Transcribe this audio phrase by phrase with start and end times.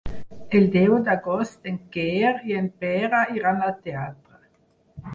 [0.59, 4.45] El deu d'agost en Quer i en Pere iran al teatre.